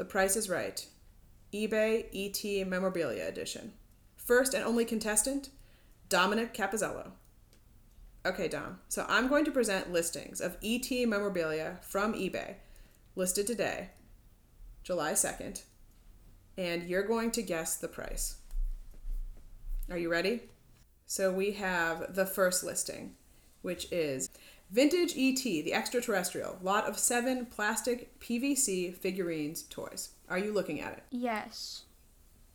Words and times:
The 0.00 0.06
Price 0.06 0.34
is 0.34 0.48
Right, 0.48 0.86
eBay 1.52 2.06
ET 2.14 2.66
Memorabilia 2.66 3.26
Edition. 3.26 3.74
First 4.16 4.54
and 4.54 4.64
only 4.64 4.86
contestant, 4.86 5.50
Dominic 6.08 6.54
Capizzello. 6.54 7.10
Okay, 8.24 8.48
Dom. 8.48 8.78
So 8.88 9.04
I'm 9.10 9.28
going 9.28 9.44
to 9.44 9.50
present 9.50 9.92
listings 9.92 10.40
of 10.40 10.56
ET 10.64 10.90
memorabilia 11.06 11.80
from 11.82 12.14
eBay, 12.14 12.54
listed 13.14 13.46
today, 13.46 13.90
July 14.82 15.12
2nd, 15.12 15.64
and 16.56 16.84
you're 16.84 17.06
going 17.06 17.30
to 17.32 17.42
guess 17.42 17.76
the 17.76 17.86
price. 17.86 18.38
Are 19.90 19.98
you 19.98 20.10
ready? 20.10 20.44
So 21.04 21.30
we 21.30 21.52
have 21.52 22.14
the 22.14 22.24
first 22.24 22.64
listing, 22.64 23.16
which 23.60 23.86
is 23.92 24.30
Vintage 24.70 25.14
ET, 25.16 25.42
the 25.42 25.74
extraterrestrial, 25.74 26.58
lot 26.62 26.86
of 26.86 26.96
seven 26.98 27.46
plastic 27.46 28.18
PVC 28.20 28.94
figurines 28.94 29.62
toys. 29.62 30.10
Are 30.28 30.38
you 30.38 30.52
looking 30.52 30.80
at 30.80 30.92
it? 30.92 31.02
Yes. 31.10 31.82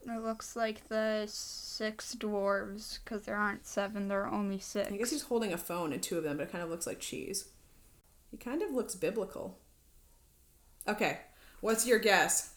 It 0.07 0.23
looks 0.23 0.55
like 0.55 0.87
the 0.87 1.25
six 1.27 2.15
dwarves, 2.15 2.99
because 3.03 3.23
there 3.23 3.35
aren't 3.35 3.65
seven, 3.65 4.07
there 4.07 4.23
are 4.23 4.31
only 4.31 4.59
six. 4.59 4.91
I 4.91 4.97
guess 4.97 5.11
he's 5.11 5.23
holding 5.23 5.51
a 5.51 5.57
phone 5.57 5.91
in 5.91 5.99
two 5.99 6.17
of 6.17 6.23
them, 6.23 6.37
but 6.37 6.43
it 6.43 6.51
kind 6.51 6.63
of 6.63 6.69
looks 6.69 6.87
like 6.87 6.99
cheese. 6.99 7.49
He 8.31 8.37
kind 8.37 8.61
of 8.61 8.71
looks 8.71 8.95
biblical. 8.95 9.57
Okay, 10.87 11.19
what's 11.59 11.87
your 11.87 11.99
guess? 11.99 12.53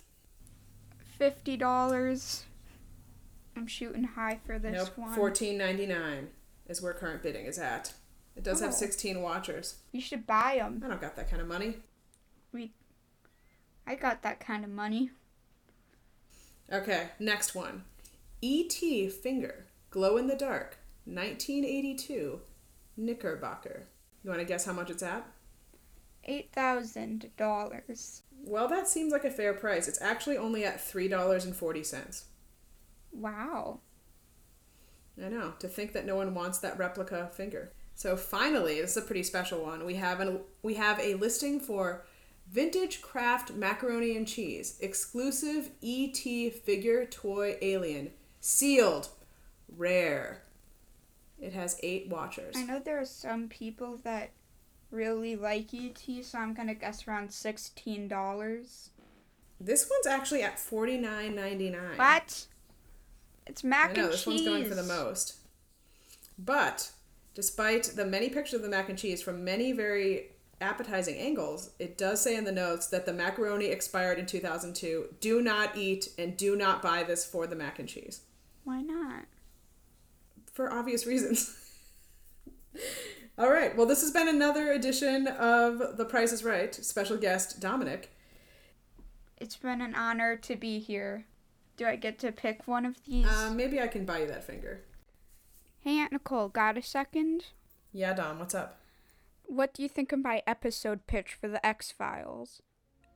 Fifty 1.18 1.56
dollars. 1.56 2.44
I'm 3.56 3.66
shooting 3.66 4.04
high 4.04 4.38
for 4.46 4.58
this 4.58 4.74
nope, 4.74 4.98
one. 4.98 5.14
fourteen 5.14 5.58
ninety 5.58 5.86
nine 5.86 6.28
is 6.68 6.80
where 6.82 6.92
current 6.92 7.22
bidding 7.22 7.46
is 7.46 7.58
at. 7.58 7.92
It 8.38 8.44
does 8.44 8.60
have 8.60 8.70
Oh. 8.70 8.74
sixteen 8.74 9.20
watchers. 9.20 9.74
You 9.90 10.00
should 10.00 10.24
buy 10.24 10.58
them. 10.58 10.80
I 10.84 10.88
don't 10.88 11.00
got 11.00 11.16
that 11.16 11.28
kind 11.28 11.42
of 11.42 11.48
money. 11.48 11.78
We. 12.52 12.72
I 13.84 13.96
got 13.96 14.22
that 14.22 14.38
kind 14.38 14.64
of 14.64 14.70
money. 14.70 15.10
Okay, 16.72 17.08
next 17.18 17.54
one. 17.56 17.84
E.T. 18.40 19.08
Finger, 19.08 19.66
glow 19.90 20.16
in 20.18 20.28
the 20.28 20.36
dark, 20.36 20.78
1982, 21.04 22.40
Knickerbocker. 22.96 23.88
You 24.22 24.30
want 24.30 24.40
to 24.40 24.46
guess 24.46 24.64
how 24.66 24.72
much 24.72 24.88
it's 24.90 25.02
at? 25.02 25.26
Eight 26.24 26.52
thousand 26.52 27.30
dollars. 27.36 28.22
Well, 28.44 28.68
that 28.68 28.86
seems 28.86 29.10
like 29.12 29.24
a 29.24 29.30
fair 29.32 29.52
price. 29.52 29.88
It's 29.88 30.00
actually 30.00 30.36
only 30.38 30.64
at 30.64 30.78
$3.40. 30.78 32.24
Wow. 33.10 33.80
I 35.20 35.28
know, 35.28 35.54
to 35.58 35.66
think 35.66 35.92
that 35.94 36.06
no 36.06 36.14
one 36.14 36.34
wants 36.34 36.58
that 36.60 36.78
replica 36.78 37.30
finger. 37.32 37.72
So 37.98 38.16
finally, 38.16 38.80
this 38.80 38.92
is 38.92 38.96
a 38.98 39.02
pretty 39.02 39.24
special 39.24 39.60
one. 39.60 39.84
We 39.84 39.96
have 39.96 40.20
an 40.20 40.38
we 40.62 40.74
have 40.74 41.00
a 41.00 41.14
listing 41.14 41.58
for 41.58 42.04
Vintage 42.48 43.02
Kraft 43.02 43.54
Macaroni 43.54 44.16
and 44.16 44.24
Cheese, 44.24 44.78
exclusive 44.80 45.70
ET 45.82 46.16
figure 46.16 47.04
toy 47.06 47.56
alien, 47.60 48.12
sealed, 48.40 49.08
rare. 49.76 50.44
It 51.40 51.54
has 51.54 51.80
eight 51.82 52.08
watchers. 52.08 52.54
I 52.56 52.62
know 52.62 52.78
there 52.78 53.00
are 53.00 53.04
some 53.04 53.48
people 53.48 53.98
that 54.04 54.30
really 54.92 55.34
like 55.34 55.74
ET, 55.74 56.00
so 56.22 56.38
I'm 56.38 56.54
gonna 56.54 56.74
guess 56.74 57.08
around 57.08 57.32
sixteen 57.32 58.06
dollars. 58.06 58.90
This 59.60 59.90
one's 59.90 60.06
actually 60.06 60.44
at 60.44 60.60
forty 60.60 60.98
nine 60.98 61.34
ninety 61.34 61.68
nine. 61.68 61.96
What? 61.96 62.46
It's 63.44 63.64
mac 63.64 63.90
I 63.90 63.94
know 63.94 64.04
and 64.04 64.12
this 64.12 64.22
cheese. 64.22 64.46
one's 64.46 64.46
going 64.46 64.68
for 64.68 64.76
the 64.76 64.84
most. 64.84 65.34
But 66.38 66.92
despite 67.38 67.84
the 67.94 68.04
many 68.04 68.28
pictures 68.28 68.54
of 68.54 68.62
the 68.62 68.68
mac 68.68 68.88
and 68.88 68.98
cheese 68.98 69.22
from 69.22 69.44
many 69.44 69.70
very 69.70 70.26
appetizing 70.60 71.16
angles, 71.18 71.70
it 71.78 71.96
does 71.96 72.20
say 72.20 72.34
in 72.34 72.42
the 72.42 72.50
notes 72.50 72.88
that 72.88 73.06
the 73.06 73.12
macaroni 73.12 73.66
expired 73.66 74.18
in 74.18 74.26
2002. 74.26 75.14
Do 75.20 75.40
not 75.40 75.76
eat 75.76 76.08
and 76.18 76.36
do 76.36 76.56
not 76.56 76.82
buy 76.82 77.04
this 77.04 77.24
for 77.24 77.46
the 77.46 77.54
mac 77.54 77.78
and 77.78 77.88
cheese 77.88 78.22
Why 78.64 78.82
not? 78.82 79.26
for 80.52 80.72
obvious 80.72 81.06
reasons. 81.06 81.56
All 83.38 83.52
right. 83.52 83.76
Well, 83.76 83.86
this 83.86 84.00
has 84.00 84.10
been 84.10 84.26
another 84.26 84.72
edition 84.72 85.28
of 85.28 85.96
The 85.96 86.04
Price 86.04 86.32
is 86.32 86.42
Right. 86.42 86.74
Special 86.74 87.16
guest 87.16 87.60
Dominic. 87.60 88.12
It's 89.36 89.54
been 89.54 89.80
an 89.80 89.94
honor 89.94 90.34
to 90.38 90.56
be 90.56 90.80
here. 90.80 91.24
Do 91.76 91.86
I 91.86 91.94
get 91.94 92.18
to 92.18 92.32
pick 92.32 92.66
one 92.66 92.84
of 92.84 92.96
these? 93.04 93.28
Um, 93.28 93.56
maybe 93.56 93.80
I 93.80 93.86
can 93.86 94.04
buy 94.04 94.22
you 94.22 94.26
that 94.26 94.42
finger. 94.42 94.80
Hey, 95.80 95.98
Aunt 95.98 96.12
Nicole, 96.12 96.48
got 96.48 96.76
a 96.76 96.82
second? 96.82 97.46
Yeah, 97.92 98.14
Dom. 98.14 98.38
What's 98.38 98.54
up? 98.54 98.78
What 99.46 99.72
do 99.72 99.82
you 99.82 99.88
think 99.88 100.12
of 100.12 100.22
my 100.22 100.42
episode 100.46 101.06
pitch 101.06 101.36
for 101.40 101.48
the 101.48 101.64
X 101.64 101.90
Files? 101.90 102.62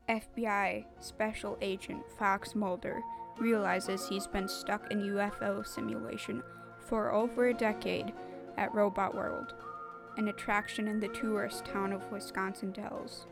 FBI 0.09 0.85
Special 1.01 1.59
Agent 1.61 2.03
Fox 2.19 2.55
Mulder 2.55 3.03
realizes 3.39 4.09
he's 4.09 4.27
been 4.27 4.49
stuck 4.49 4.91
in 4.91 5.01
UFO 5.03 5.67
simulation 5.67 6.43
for 6.79 7.13
over 7.13 7.49
a 7.49 7.55
decade 7.55 8.13
at 8.57 8.75
Robot 8.75 9.15
World, 9.15 9.55
an 10.17 10.29
attraction 10.29 10.89
in 10.89 11.01
the 11.01 11.09
tourist 11.09 11.65
town 11.65 11.93
of 11.93 12.11
Wisconsin 12.11 12.73
Dells. 12.73 13.27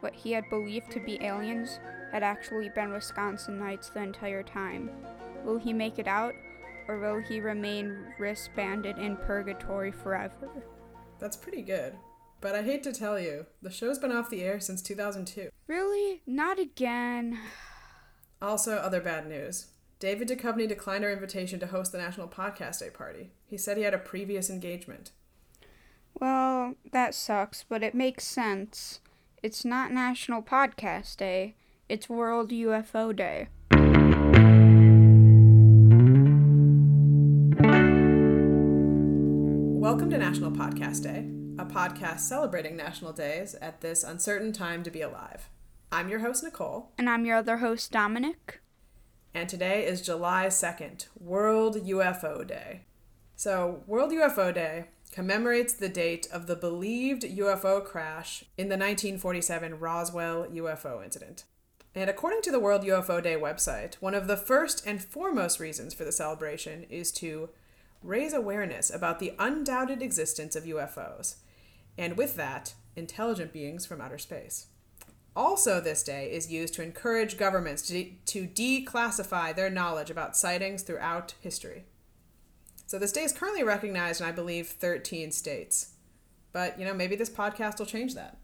What 0.00 0.14
he 0.14 0.32
had 0.32 0.48
believed 0.50 0.90
to 0.92 1.00
be 1.00 1.22
aliens 1.22 1.78
had 2.10 2.22
actually 2.22 2.70
been 2.70 2.90
Wisconsinites 2.90 3.92
the 3.92 4.02
entire 4.02 4.42
time. 4.42 4.90
Will 5.44 5.58
he 5.58 5.72
make 5.72 5.98
it 5.98 6.08
out, 6.08 6.34
or 6.88 6.98
will 6.98 7.20
he 7.20 7.40
remain 7.40 8.12
wristbanded 8.18 8.98
in 8.98 9.16
purgatory 9.16 9.92
forever? 9.92 10.64
That's 11.18 11.36
pretty 11.36 11.62
good. 11.62 11.94
But 12.40 12.54
I 12.54 12.62
hate 12.62 12.82
to 12.82 12.92
tell 12.92 13.18
you, 13.18 13.46
the 13.62 13.70
show's 13.70 13.98
been 13.98 14.10
off 14.10 14.28
the 14.28 14.42
air 14.42 14.58
since 14.58 14.82
2002. 14.82 15.50
Really? 15.66 16.22
Not 16.26 16.58
again. 16.58 17.38
Also, 18.40 18.74
other 18.74 19.00
bad 19.00 19.28
news. 19.28 19.68
David 20.00 20.26
Duchovny 20.26 20.66
declined 20.66 21.04
our 21.04 21.12
invitation 21.12 21.60
to 21.60 21.68
host 21.68 21.92
the 21.92 21.98
National 21.98 22.26
Podcast 22.26 22.80
Day 22.80 22.90
party. 22.90 23.30
He 23.46 23.56
said 23.56 23.76
he 23.76 23.84
had 23.84 23.94
a 23.94 23.98
previous 23.98 24.50
engagement. 24.50 25.12
Well, 26.14 26.74
that 26.90 27.14
sucks, 27.14 27.64
but 27.68 27.84
it 27.84 27.94
makes 27.94 28.24
sense. 28.24 28.98
It's 29.44 29.64
not 29.64 29.92
National 29.92 30.42
Podcast 30.42 31.18
Day, 31.18 31.54
it's 31.88 32.08
World 32.08 32.50
UFO 32.50 33.14
Day. 33.14 33.46
Welcome 39.92 40.08
to 40.08 40.16
National 40.16 40.50
Podcast 40.50 41.02
Day, 41.02 41.28
a 41.62 41.66
podcast 41.66 42.20
celebrating 42.20 42.78
national 42.78 43.12
days 43.12 43.54
at 43.56 43.82
this 43.82 44.02
uncertain 44.02 44.50
time 44.50 44.82
to 44.84 44.90
be 44.90 45.02
alive. 45.02 45.50
I'm 45.92 46.08
your 46.08 46.20
host, 46.20 46.42
Nicole, 46.42 46.92
And 46.96 47.10
I'm 47.10 47.26
your 47.26 47.36
other 47.36 47.58
host, 47.58 47.92
Dominic. 47.92 48.62
and 49.34 49.50
today 49.50 49.84
is 49.84 50.00
July 50.00 50.46
2nd, 50.46 51.08
World 51.20 51.76
UFO 51.76 52.46
Day. 52.46 52.86
So, 53.36 53.82
World 53.86 54.12
UFO 54.12 54.54
Day 54.54 54.86
commemorates 55.10 55.74
the 55.74 55.90
date 55.90 56.26
of 56.32 56.46
the 56.46 56.56
believed 56.56 57.24
UFO 57.24 57.84
crash 57.84 58.44
in 58.56 58.68
the 58.70 58.78
1947 58.78 59.78
Roswell 59.78 60.46
UFO 60.46 61.04
incident. 61.04 61.44
And 61.94 62.08
according 62.08 62.40
to 62.42 62.50
the 62.50 62.60
World 62.60 62.82
UFO 62.84 63.22
Day 63.22 63.36
website, 63.36 63.96
one 63.96 64.14
of 64.14 64.26
the 64.26 64.38
first 64.38 64.86
and 64.86 65.04
foremost 65.04 65.60
reasons 65.60 65.92
for 65.92 66.04
the 66.04 66.12
celebration 66.12 66.84
is 66.84 67.12
to 67.12 67.50
raise 68.02 68.32
awareness 68.32 68.90
about 68.92 69.18
the 69.18 69.34
undoubted 69.38 70.02
existence 70.02 70.56
of 70.56 70.64
UFOs, 70.64 71.36
and 71.96 72.16
with 72.16 72.36
that, 72.36 72.74
intelligent 72.96 73.52
beings 73.52 73.86
from 73.86 74.00
outer 74.00 74.18
space. 74.18 74.66
Also, 75.34 75.80
this 75.80 76.02
day 76.02 76.30
is 76.30 76.52
used 76.52 76.74
to 76.74 76.82
encourage 76.82 77.38
governments 77.38 77.82
to, 77.88 78.10
to 78.26 78.46
declassify 78.46 79.54
their 79.54 79.70
knowledge 79.70 80.10
about 80.10 80.36
sightings 80.36 80.82
throughout 80.82 81.34
history. 81.40 81.84
So, 82.86 82.98
this 82.98 83.12
day 83.12 83.22
is 83.22 83.32
currently 83.32 83.62
recognized 83.62 84.20
in, 84.20 84.26
I 84.26 84.32
believe, 84.32 84.68
13 84.68 85.32
states. 85.32 85.94
But, 86.52 86.78
you 86.78 86.84
know, 86.84 86.92
maybe 86.92 87.16
this 87.16 87.30
podcast 87.30 87.78
will 87.78 87.86
change 87.86 88.14
that. 88.14 88.36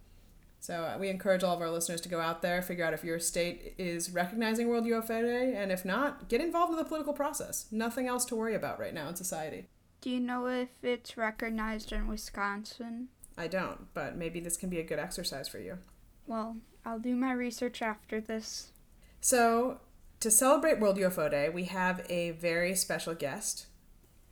So, 0.61 0.83
uh, 0.83 0.99
we 0.99 1.09
encourage 1.09 1.45
all 1.45 1.55
of 1.55 1.61
our 1.61 1.71
listeners 1.71 2.01
to 2.01 2.09
go 2.09 2.21
out 2.21 2.43
there, 2.43 2.61
figure 2.63 2.85
out 2.85 2.93
if 2.93 3.05
your 3.05 3.21
state 3.21 3.75
is 3.79 4.11
recognizing 4.11 4.69
World 4.69 4.85
UFO 4.87 5.23
Day, 5.23 5.55
and 5.57 5.71
if 5.71 5.85
not, 5.85 6.29
get 6.29 6.41
involved 6.41 6.73
in 6.73 6.79
the 6.79 6.85
political 6.85 7.13
process. 7.13 7.67
Nothing 7.71 8.09
else 8.09 8.25
to 8.27 8.37
worry 8.37 8.55
about 8.55 8.81
right 8.81 8.93
now 8.93 9.09
in 9.09 9.15
society. 9.15 9.69
Do 10.01 10.11
you 10.11 10.21
know 10.21 10.47
if 10.47 10.69
it's 10.83 11.17
recognized 11.17 11.93
in 11.93 12.09
Wisconsin? 12.09 13.09
I 13.37 13.47
don't, 13.47 13.93
but 13.95 14.17
maybe 14.17 14.41
this 14.41 14.57
can 14.57 14.69
be 14.69 14.81
a 14.81 14.85
good 14.85 14.99
exercise 14.99 15.49
for 15.49 15.59
you. 15.59 15.79
Well, 16.27 16.57
I'll 16.85 16.99
do 16.99 17.15
my 17.15 17.33
research 17.33 17.83
after 17.83 18.21
this. 18.21 18.73
So, 19.21 19.81
to 20.21 20.31
celebrate 20.31 20.81
World 20.81 20.99
UFO 20.99 21.31
Day, 21.31 21.49
we 21.49 21.65
have 21.65 22.05
a 22.09 22.33
very 22.33 22.75
special 22.75 23.15
guest. 23.15 23.67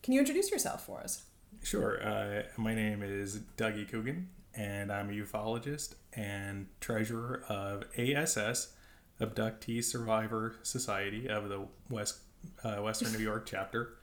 Can 0.03 0.13
you 0.13 0.21
introduce 0.21 0.51
yourself 0.51 0.85
for 0.85 1.01
us? 1.01 1.25
Sure. 1.63 2.01
Uh, 2.03 2.43
my 2.57 2.75
name 2.75 3.03
is 3.03 3.41
Dougie 3.57 3.89
Coogan, 3.89 4.29
and 4.57 4.91
I'm 4.91 5.11
a 5.11 5.13
ufologist 5.13 5.95
and 6.15 6.67
treasurer 6.81 7.45
of 7.49 7.85
ASS, 7.99 8.73
Abductee 9.21 9.85
Survivor 9.85 10.57
Society 10.63 11.29
of 11.29 11.49
the 11.49 11.67
West 11.91 12.21
uh, 12.65 12.77
Western 12.77 13.13
New 13.13 13.19
York 13.19 13.47
chapter. 13.47 13.95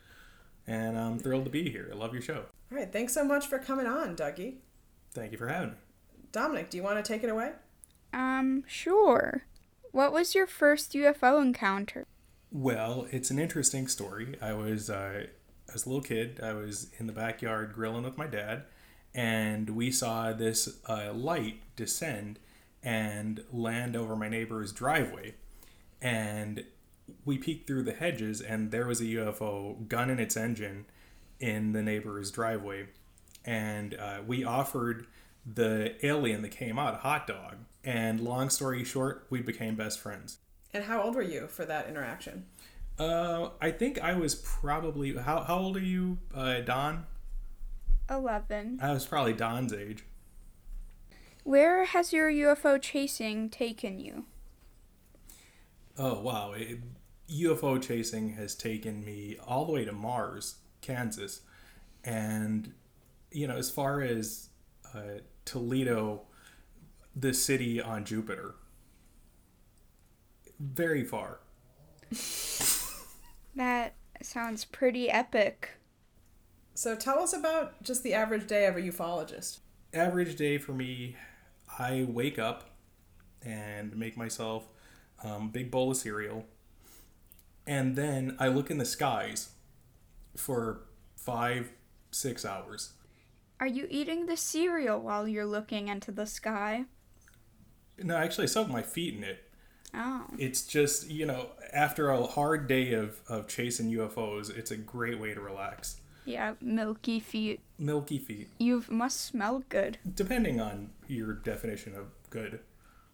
And 0.68 0.98
I'm 0.98 1.20
thrilled 1.20 1.46
to 1.46 1.52
be 1.52 1.70
here. 1.70 1.90
I 1.92 1.96
love 1.96 2.14
your 2.14 2.22
show. 2.22 2.46
All 2.72 2.78
right, 2.78 2.92
thanks 2.92 3.14
so 3.14 3.26
much 3.26 3.48
for 3.48 3.60
coming 3.60 3.86
on, 3.86 4.16
Dougie. 4.16 4.56
Thank 5.14 5.32
you 5.32 5.38
for 5.38 5.48
having 5.48 5.72
me. 5.72 5.76
Dominic, 6.32 6.70
do 6.70 6.78
you 6.78 6.84
want 6.84 7.04
to 7.04 7.08
take 7.08 7.24
it 7.24 7.30
away? 7.30 7.52
Um, 8.14 8.64
sure. 8.68 9.46
What 9.92 10.12
was 10.12 10.34
your 10.34 10.48
first 10.48 10.94
UFO 10.94 11.42
encounter? 11.42 12.06
Well, 12.52 13.08
it's 13.12 13.30
an 13.30 13.40
interesting 13.40 13.88
story. 13.88 14.36
I 14.42 14.54
was 14.54 14.90
uh, 14.90 15.28
as 15.74 15.86
a 15.86 15.90
little 15.90 16.04
kid. 16.04 16.40
I 16.42 16.54
was 16.54 16.90
in 16.98 17.08
the 17.08 17.14
backyard 17.14 17.74
grilling 17.74 18.04
with 18.04 18.18
my 18.18 18.28
dad, 18.28 18.64
and 19.13 19.69
we 19.71 19.92
saw 19.92 20.33
this 20.33 20.80
uh, 20.88 21.13
light 21.13 21.62
descend 21.75 22.39
and 22.81 23.44
land 23.51 23.95
over 23.95 24.15
my 24.15 24.27
neighbor's 24.27 24.71
driveway. 24.71 25.36
And 26.01 26.65
we 27.25 27.38
peeked 27.38 27.68
through 27.68 27.83
the 27.83 27.94
hedges, 27.94 28.42
and 28.42 28.71
there 28.71 28.88
was 28.88 29.00
a 29.01 29.06
UFO 29.06 29.88
gun 29.88 30.10
in 30.10 30.19
its 30.19 30.36
engine 30.36 30.86
in 31.39 31.74
the 31.74 31.81
neighbor's 31.81 32.31
driveway. 32.31 32.88
And 33.45 33.95
uh, 33.95 34.19
we 34.25 34.44
offered 34.44 35.07
the 35.45 35.94
alien 36.06 36.42
that 36.42 36.51
came 36.51 36.80
out 36.80 36.94
a 36.94 36.98
hot 36.98 37.27
dog. 37.27 37.57
And 37.83 38.21
long 38.21 38.50
story 38.50 38.83
short, 38.83 39.27
we 39.30 39.42
became 39.42 39.75
best 39.75 40.00
friends. 40.00 40.38
And 40.74 40.86
how 40.86 41.01
old 41.01 41.15
were 41.15 41.21
you 41.21 41.48
for 41.48 41.65
that 41.65 41.88
interaction? 41.88 42.45
Uh, 42.98 43.50
I 43.62 43.71
think 43.71 44.00
I 44.00 44.13
was 44.13 44.36
probably 44.36 45.15
how 45.15 45.44
how 45.44 45.57
old 45.57 45.77
are 45.77 45.81
you, 45.81 46.19
uh, 46.33 46.62
Don? 46.62 47.06
11. 48.10 48.80
I 48.82 48.92
was 48.92 49.06
probably 49.06 49.34
Don's 49.34 49.74
age. 49.74 50.04
Where 51.44 51.86
has 51.86 52.14
your 52.14 52.32
UFO 52.32 52.82
chasing 52.82 53.50
taken 53.50 54.00
you? 54.00 54.26
Oh 55.98 56.22
wow, 56.22 56.54
it, 56.54 56.80
UFO 57.30 57.82
chasing 57.82 58.34
has 58.34 58.56
taken 58.56 59.04
me 59.04 59.38
all 59.46 59.66
the 59.66 59.72
way 59.74 59.86
to 59.86 59.92
Mars, 59.92 60.56
Kansas, 60.82 61.42
and 62.04 62.74
you 63.32 63.48
know 63.48 63.58
as 63.58 63.70
far 63.70 64.02
as 64.02 64.50
uh, 64.96 65.20
Toledo, 65.46 66.22
the 67.16 67.34
city 67.34 67.82
on 67.82 68.06
Jupiter, 68.06 68.56
very 70.60 71.04
far. 71.04 71.40
That 73.56 73.94
sounds 74.22 74.66
pretty 74.66 75.10
epic. 75.10 75.72
So 76.75 76.96
tell 76.96 77.20
us 77.20 77.34
about 77.34 77.81
just 77.84 78.04
the 78.04 78.14
average 78.14 78.48
day 78.48 78.66
of 78.66 78.75
a 78.75 78.81
ufologist. 78.81 79.60
Average 79.94 80.36
day 80.36 80.58
for 80.58 80.74
me, 80.74 81.16
I 81.78 82.06
wake 82.08 82.40
up 82.40 82.72
and 83.44 83.96
make 83.96 84.18
myself 84.18 84.68
um, 85.24 85.50
big 85.50 85.70
bowl 85.70 85.92
of 85.92 85.98
cereal, 85.98 86.46
and 87.68 87.96
then 87.96 88.36
I 88.40 88.48
look 88.48 88.72
in 88.72 88.78
the 88.78 88.86
skies 88.86 89.50
for 90.36 90.81
five, 91.16 91.72
six 92.12 92.44
hours. 92.44 92.94
Are 93.60 93.68
you 93.68 93.88
eating 93.90 94.25
the 94.25 94.36
cereal 94.36 95.00
while 95.00 95.28
you're 95.28 95.46
looking 95.46 95.88
into 95.88 96.12
the 96.12 96.25
sky? 96.25 96.86
No, 98.02 98.18
actually, 98.18 98.46
I 98.46 98.48
soak 98.48 98.68
my 98.68 98.81
feet 98.81 99.14
in 99.14 99.24
it. 99.24 99.44
Oh. 99.94 100.25
It's 100.40 100.66
just, 100.66 101.10
you 101.10 101.25
know, 101.25 101.52
after 101.72 102.10
a 102.10 102.24
hard 102.24 102.68
day 102.68 102.94
of, 102.94 103.22
of 103.30 103.48
chasing 103.48 103.92
UFOs, 103.92 104.56
it's 104.56 104.72
a 104.72 104.78
great 104.78 105.20
way 105.20 105.34
to 105.34 105.40
relax. 105.40 105.98
Yeah, 106.25 106.54
milky 106.62 107.20
feet. 107.20 107.60
Milky 107.78 108.18
feet, 108.18 108.50
You 108.58 108.84
must 108.90 109.22
smell 109.22 109.64
good. 109.70 109.98
depending 110.16 110.62
on 110.62 110.92
your 111.08 111.34
definition 111.34 111.96
of 111.96 112.08
good. 112.30 112.60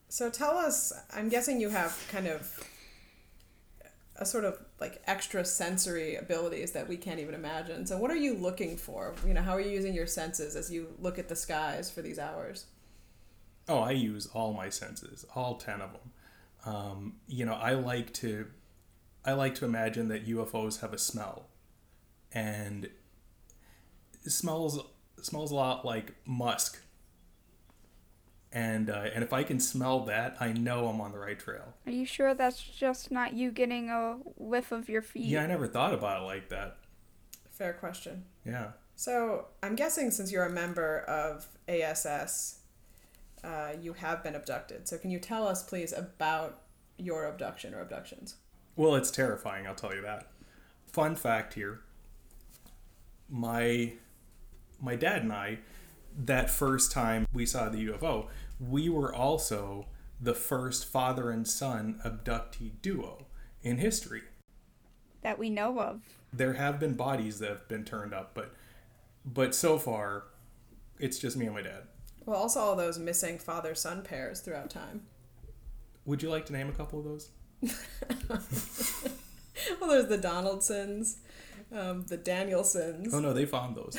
So 0.10 0.30
tell 0.30 0.58
us, 0.58 0.92
I'm 1.14 1.30
guessing 1.30 1.60
you 1.60 1.70
have 1.70 1.98
kind 2.12 2.28
of 2.28 2.60
a 4.16 4.26
sort 4.26 4.44
of 4.44 4.60
like 4.80 5.02
extra 5.08 5.46
sensory 5.46 6.16
abilities 6.16 6.72
that 6.74 6.88
we 6.88 6.98
can't 6.98 7.20
even 7.20 7.34
imagine. 7.34 7.86
So 7.86 7.98
what 7.98 8.12
are 8.12 8.16
you 8.18 8.36
looking 8.36 8.76
for? 8.76 9.16
You 9.26 9.34
know, 9.34 9.42
how 9.42 9.54
are 9.54 9.62
you 9.62 9.72
using 9.72 9.94
your 9.94 10.08
senses 10.08 10.56
as 10.56 10.72
you 10.72 10.88
look 11.00 11.18
at 11.18 11.30
the 11.30 11.36
skies 11.36 11.90
for 11.90 12.02
these 12.02 12.20
hours? 12.20 12.66
Oh, 13.68 13.80
I 13.80 13.92
use 13.92 14.28
all 14.34 14.54
my 14.54 14.70
senses, 14.70 15.26
all 15.36 15.56
10 15.56 15.82
of 15.82 15.92
them. 15.94 16.12
Um, 16.66 17.14
you 17.28 17.46
know, 17.46 17.54
I 17.54 17.74
like 17.74 18.14
to 18.16 18.48
I 19.26 19.34
like 19.34 19.56
to 19.56 19.66
imagine 19.66 20.08
that 20.10 20.28
UFOs 20.28 20.82
have 20.82 20.92
a 20.94 20.98
smell. 20.98 21.48
And 22.34 22.86
it 22.86 22.92
smells 24.28 24.80
smells 25.22 25.52
a 25.52 25.56
lot 25.56 25.86
like 25.86 26.16
musk. 26.26 26.80
And 28.52 28.90
uh, 28.90 29.06
and 29.14 29.24
if 29.24 29.32
I 29.32 29.44
can 29.44 29.60
smell 29.60 30.06
that, 30.06 30.38
I 30.40 30.54
know 30.54 30.88
I'm 30.88 31.00
on 31.02 31.12
the 31.12 31.20
right 31.20 31.40
trail. 31.40 31.76
Are 31.86 31.92
you 31.92 32.06
sure 32.06 32.34
that's 32.34 32.62
just 32.62 33.12
not 33.12 33.34
you 33.34 33.52
getting 33.52 33.90
a 33.90 34.18
whiff 34.38 34.72
of 34.72 34.90
your 34.90 35.04
feet? 35.04 35.26
Yeah, 35.26 35.44
I 35.44 35.48
never 35.48 35.68
thought 35.68 35.94
about 35.94 36.24
it 36.24 36.26
like 36.26 36.50
that. 36.50 36.78
Fair 37.52 37.74
question. 37.74 38.26
Yeah. 38.46 38.72
So 38.96 39.46
I'm 39.62 39.76
guessing 39.76 40.12
since 40.12 40.32
you're 40.32 40.46
a 40.46 40.50
member 40.50 41.02
of 41.02 41.48
ASS, 41.68 42.60
uh, 43.44 43.74
you 43.80 43.94
have 43.94 44.24
been 44.24 44.36
abducted. 44.36 44.88
So 44.88 44.98
can 44.98 45.12
you 45.12 45.20
tell 45.20 45.48
us, 45.48 45.64
please, 45.64 45.94
about 45.94 46.62
your 46.98 47.26
abduction 47.26 47.74
or 47.74 47.82
abductions? 47.82 48.36
Well, 48.76 48.96
it's 48.96 49.12
terrifying, 49.12 49.68
I'll 49.68 49.76
tell 49.76 49.94
you 49.94 50.02
that. 50.02 50.28
Fun 50.92 51.16
fact 51.16 51.54
here. 51.54 51.82
My 53.30 53.94
my 54.82 54.96
dad 54.96 55.22
and 55.22 55.34
I 55.34 55.60
that 56.18 56.50
first 56.50 56.92
time 56.92 57.28
we 57.34 57.46
saw 57.46 57.70
the 57.70 57.88
UFO, 57.88 58.28
we 58.60 58.90
were 58.90 59.14
also 59.14 59.88
the 60.20 60.34
first 60.34 60.86
father 60.86 61.32
and 61.32 61.48
son 61.48 62.00
abductee 62.06 62.72
duo 62.82 63.28
in 63.62 63.78
history. 63.78 64.24
That 65.22 65.40
we 65.40 65.50
know 65.50 65.80
of. 65.80 66.02
There 66.34 66.54
have 66.54 66.80
been 66.80 66.94
bodies 66.94 67.40
that 67.40 67.50
have 67.50 67.68
been 67.68 67.86
turned 67.86 68.14
up, 68.14 68.32
but 68.34 68.54
but 69.26 69.54
so 69.54 69.78
far 69.78 70.26
it's 71.00 71.20
just 71.20 71.38
me 71.38 71.46
and 71.46 71.56
my 71.56 71.62
dad. 71.62 71.84
Well, 72.26 72.38
also 72.38 72.60
all 72.60 72.76
those 72.76 73.00
missing 73.00 73.38
father 73.40 73.76
son 73.76 74.02
pairs 74.02 74.42
throughout 74.42 74.70
time. 74.70 75.04
Would 76.06 76.22
you 76.24 76.30
like 76.30 76.46
to 76.48 76.54
name 76.54 76.70
a 76.70 76.74
couple 76.74 77.00
of 77.00 77.06
those? 77.06 77.30
Well, 79.80 79.90
there's 79.90 80.08
the 80.08 80.18
Donaldsons, 80.18 81.18
um, 81.72 82.06
the 82.08 82.18
Danielsons. 82.18 83.14
Oh 83.14 83.20
no, 83.20 83.34
they 83.34 83.46
found 83.46 83.76
those. 83.76 83.98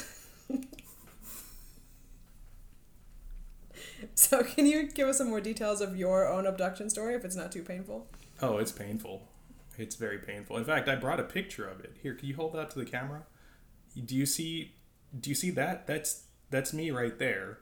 So, 4.14 4.42
can 4.42 4.66
you 4.66 4.84
give 4.90 5.08
us 5.08 5.18
some 5.18 5.28
more 5.28 5.40
details 5.40 5.80
of 5.80 5.96
your 5.96 6.28
own 6.28 6.46
abduction 6.46 6.90
story 6.90 7.14
if 7.14 7.24
it's 7.24 7.36
not 7.36 7.52
too 7.52 7.62
painful? 7.62 8.06
Oh, 8.40 8.58
it's 8.58 8.72
painful. 8.72 9.28
It's 9.78 9.96
very 9.96 10.18
painful. 10.18 10.56
In 10.56 10.64
fact, 10.64 10.88
I 10.88 10.96
brought 10.96 11.20
a 11.20 11.24
picture 11.24 11.66
of 11.66 11.80
it. 11.80 11.96
Here, 12.02 12.14
can 12.14 12.28
you 12.28 12.36
hold 12.36 12.54
that 12.54 12.70
to 12.70 12.78
the 12.78 12.84
camera? 12.84 13.24
Do 14.04 14.14
you 14.14 14.26
see 14.26 14.74
do 15.18 15.30
you 15.30 15.34
see 15.34 15.50
that? 15.50 15.86
That's 15.86 16.24
that's 16.50 16.72
me 16.72 16.90
right 16.90 17.18
there. 17.18 17.58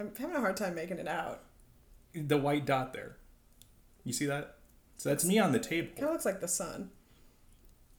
I'm 0.00 0.14
having 0.16 0.36
a 0.36 0.40
hard 0.40 0.56
time 0.56 0.74
making 0.74 0.98
it 0.98 1.08
out. 1.08 1.42
The 2.14 2.38
white 2.38 2.64
dot 2.64 2.92
there. 2.92 3.16
You 4.04 4.12
see 4.12 4.26
that? 4.26 4.56
So 4.96 5.08
that's 5.08 5.24
me 5.24 5.38
on 5.38 5.52
the 5.52 5.58
table. 5.58 5.88
Kind 5.94 6.04
of 6.04 6.12
looks 6.12 6.24
like 6.24 6.40
the 6.40 6.48
sun. 6.48 6.90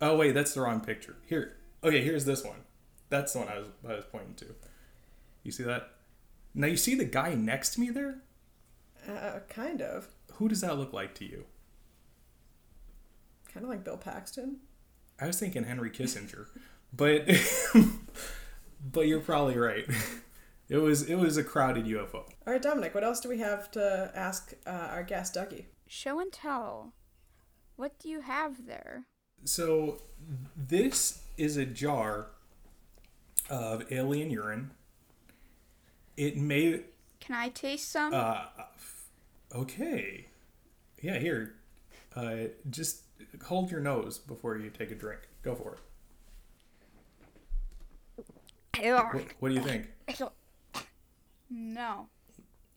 Oh 0.01 0.15
wait, 0.15 0.33
that's 0.33 0.53
the 0.53 0.61
wrong 0.61 0.81
picture. 0.81 1.17
Here. 1.27 1.57
Okay, 1.83 2.03
here's 2.03 2.25
this 2.25 2.43
one. 2.43 2.61
That's 3.09 3.33
the 3.33 3.39
one 3.39 3.47
I 3.49 3.59
was 3.59 3.67
I 3.87 3.93
was 3.95 4.05
pointing 4.11 4.35
to. 4.35 4.55
You 5.43 5.51
see 5.51 5.63
that? 5.63 5.91
Now 6.59 6.67
you 6.67 6.75
see 6.75 6.93
the 6.93 7.05
guy 7.05 7.35
next 7.35 7.75
to 7.75 7.79
me 7.79 7.89
there? 7.89 8.17
Uh, 9.07 9.39
kind 9.47 9.81
of. 9.81 10.09
Who 10.33 10.49
does 10.49 10.59
that 10.59 10.77
look 10.77 10.91
like 10.91 11.15
to 11.15 11.25
you? 11.25 11.45
Kind 13.53 13.63
of 13.63 13.69
like 13.69 13.85
Bill 13.85 13.95
Paxton. 13.95 14.57
I 15.21 15.27
was 15.27 15.39
thinking 15.39 15.63
Henry 15.63 15.89
Kissinger, 15.89 16.47
but 16.93 17.29
but 18.91 19.07
you're 19.07 19.21
probably 19.21 19.57
right. 19.57 19.85
It 20.71 20.77
was 20.77 21.09
it 21.09 21.15
was 21.15 21.35
a 21.35 21.43
crowded 21.43 21.85
UFO. 21.85 22.13
All 22.13 22.53
right, 22.53 22.61
Dominic, 22.61 22.93
what 22.93 23.03
else 23.03 23.19
do 23.19 23.27
we 23.27 23.39
have 23.39 23.71
to 23.71 24.11
ask 24.13 24.53
uh, 24.67 24.89
our 24.91 25.01
guest, 25.01 25.33
Dougie? 25.33 25.65
Show 25.87 26.19
and 26.19 26.31
tell. 26.31 26.93
What 27.75 27.97
do 27.97 28.07
you 28.07 28.21
have 28.21 28.67
there? 28.67 29.07
So 29.45 29.97
this 30.55 31.23
is 31.37 31.57
a 31.57 31.65
jar 31.65 32.27
of 33.49 33.91
alien 33.91 34.29
urine. 34.29 34.69
It 36.19 36.35
may 36.35 36.81
Can 37.21 37.35
I 37.37 37.47
taste 37.47 37.91
some? 37.91 38.13
uh 38.13 38.41
okay. 39.55 40.27
Yeah, 41.01 41.17
here. 41.17 41.55
Uh 42.13 42.49
just 42.69 43.03
hold 43.45 43.71
your 43.71 43.79
nose 43.79 44.17
before 44.17 44.57
you 44.57 44.69
take 44.69 44.91
a 44.91 44.95
drink. 44.95 45.21
Go 45.43 45.55
for 45.55 45.75
it. 45.75 45.79
What, 48.93 49.23
what 49.39 49.49
do 49.49 49.55
you 49.55 49.61
think? 49.61 49.87
No. 51.49 52.07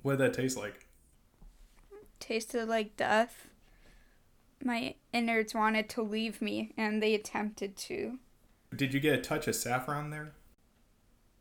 What 0.03 0.19
did 0.19 0.21
that 0.21 0.35
taste 0.35 0.57
like? 0.57 0.87
Tasted 2.21 2.69
like 2.69 2.97
death. 2.97 3.49
My 4.65 4.95
innards 5.13 5.53
wanted 5.53 5.89
to 5.91 6.03
leave 6.03 6.41
me, 6.41 6.73
and 6.77 7.03
they 7.03 7.15
attempted 7.15 7.77
to. 7.89 8.21
Did 8.75 8.95
you 8.95 9.01
get 9.01 9.19
a 9.19 9.21
touch 9.21 9.49
of 9.49 9.57
saffron 9.57 10.11
there? 10.11 10.33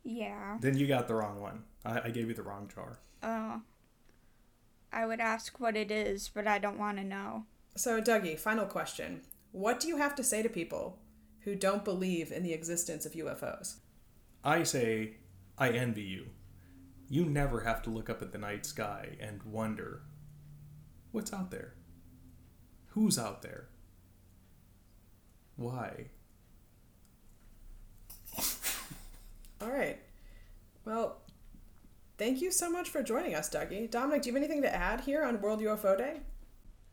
Yeah. 0.02 0.58
Then 0.60 0.76
you 0.76 0.88
got 0.88 1.06
the 1.06 1.14
wrong 1.14 1.40
one. 1.40 1.62
I, 1.84 2.00
I 2.00 2.10
gave 2.10 2.28
you 2.28 2.34
the 2.34 2.42
wrong 2.42 2.70
jar. 2.72 2.98
Oh. 3.22 3.62
I 4.92 5.06
would 5.06 5.20
ask 5.20 5.58
what 5.58 5.76
it 5.76 5.90
is, 5.90 6.28
but 6.28 6.46
I 6.46 6.58
don't 6.58 6.78
want 6.78 6.98
to 6.98 7.04
know. 7.04 7.44
So, 7.76 8.00
Dougie, 8.00 8.38
final 8.38 8.66
question. 8.66 9.22
What 9.52 9.80
do 9.80 9.88
you 9.88 9.96
have 9.96 10.14
to 10.16 10.24
say 10.24 10.42
to 10.42 10.48
people 10.48 10.98
who 11.40 11.54
don't 11.54 11.84
believe 11.84 12.30
in 12.30 12.42
the 12.42 12.52
existence 12.52 13.06
of 13.06 13.12
UFOs? 13.12 13.76
I 14.44 14.62
say, 14.64 15.16
I 15.56 15.70
envy 15.70 16.02
you. 16.02 16.26
You 17.08 17.24
never 17.24 17.60
have 17.60 17.82
to 17.82 17.90
look 17.90 18.10
up 18.10 18.22
at 18.22 18.32
the 18.32 18.38
night 18.38 18.66
sky 18.66 19.16
and 19.20 19.42
wonder 19.42 20.02
What's 21.12 21.30
out 21.30 21.50
there? 21.50 21.74
Who's 22.88 23.18
out 23.18 23.42
there? 23.42 23.68
Why? 25.56 26.06
All 29.60 29.68
right. 29.70 29.98
Well, 30.86 31.18
thank 32.22 32.40
you 32.40 32.52
so 32.52 32.70
much 32.70 32.88
for 32.88 33.02
joining 33.02 33.34
us, 33.34 33.50
Dougie. 33.50 33.90
Dominic, 33.90 34.22
do 34.22 34.28
you 34.28 34.34
have 34.34 34.40
anything 34.40 34.62
to 34.62 34.72
add 34.72 35.00
here 35.00 35.24
on 35.24 35.40
World 35.40 35.60
UFO 35.60 35.98
Day? 35.98 36.20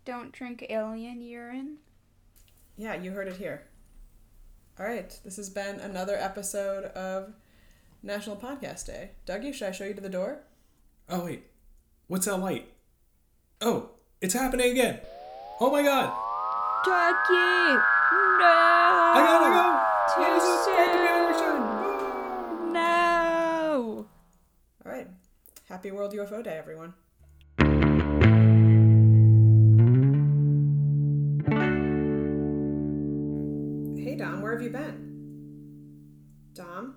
Don't 0.04 0.32
drink 0.32 0.66
alien 0.72 1.22
urine. 1.22 1.78
Yeah, 2.78 2.96
you 2.96 3.12
heard 3.12 3.28
it 3.28 3.36
here. 3.36 3.62
All 4.80 4.88
right. 4.88 5.16
This 5.24 5.38
has 5.38 5.52
been 5.52 5.80
another 5.82 6.16
episode 6.16 6.86
of 6.86 7.34
National 8.02 8.38
Podcast 8.38 8.88
Day. 8.88 9.12
Dougie, 9.28 9.54
should 9.54 9.68
I 9.68 9.72
show 9.72 9.84
you 9.84 9.94
to 9.94 10.02
the 10.02 10.10
door? 10.10 10.40
Oh, 11.08 11.26
wait. 11.26 11.44
What's 12.08 12.26
that 12.26 12.38
light? 12.38 12.68
Oh, 13.62 13.92
it's 14.22 14.34
happening 14.34 14.72
again. 14.72 15.00
Oh 15.60 15.70
my 15.70 15.84
god. 15.84 16.12
Dougie! 16.88 17.76
No! 18.40 18.48
I 19.14 19.22
gotta 19.28 19.54
go. 19.54 19.66
Too 20.16 20.22
Yes, 20.22 20.66
to 20.66 20.72
be 20.98 21.08
on 21.08 21.22
your 21.30 21.38
soon. 22.64 22.74
No! 22.74 24.08
All 24.86 24.92
right. 24.92 25.08
Happy 25.70 25.92
World 25.92 26.14
UFO 26.14 26.44
Day, 26.44 26.58
everyone. 26.58 26.96
Hey, 34.04 34.16
Dom, 34.16 34.42
where 34.42 34.54
have 34.54 34.64
you 34.64 34.72
been? 34.72 36.02
Dom? 36.56 36.96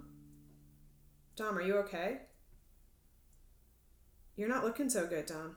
Dom, 1.37 1.59
are 1.59 1.61
you 1.61 1.75
okay? 1.81 2.21
You're 4.37 4.49
not 4.49 4.65
looking 4.65 4.89
so 4.89 5.07
good, 5.07 5.27
Dom. 5.27 5.57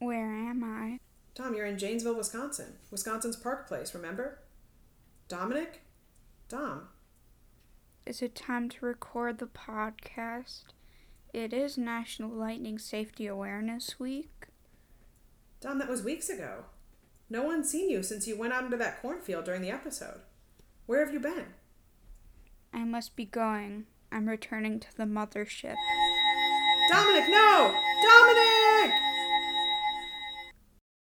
Where 0.00 0.34
am 0.34 0.64
I? 0.64 0.98
Dom, 1.36 1.54
you're 1.54 1.66
in 1.66 1.78
Janesville, 1.78 2.16
Wisconsin. 2.16 2.78
Wisconsin's 2.90 3.36
Park 3.36 3.68
Place, 3.68 3.94
remember? 3.94 4.40
Dominic? 5.28 5.82
Dom. 6.48 6.88
Is 8.04 8.22
it 8.22 8.34
time 8.34 8.68
to 8.70 8.84
record 8.84 9.38
the 9.38 9.46
podcast? 9.46 10.64
It 11.34 11.52
is 11.52 11.76
National 11.76 12.30
Lightning 12.30 12.78
Safety 12.78 13.26
Awareness 13.26 14.00
Week. 14.00 14.46
Don, 15.60 15.78
that 15.78 15.88
was 15.88 16.02
weeks 16.02 16.30
ago. 16.30 16.64
No 17.28 17.42
one's 17.42 17.68
seen 17.70 17.90
you 17.90 18.02
since 18.02 18.26
you 18.26 18.38
went 18.38 18.54
out 18.54 18.64
into 18.64 18.78
that 18.78 19.02
cornfield 19.02 19.44
during 19.44 19.60
the 19.60 19.70
episode. 19.70 20.22
Where 20.86 21.04
have 21.04 21.12
you 21.12 21.20
been? 21.20 21.48
I 22.72 22.84
must 22.84 23.14
be 23.14 23.26
going. 23.26 23.84
I'm 24.10 24.26
returning 24.26 24.80
to 24.80 24.96
the 24.96 25.04
mothership. 25.04 25.74
Dominic, 26.90 27.28
no! 27.28 27.74
Dominic! 28.02 28.94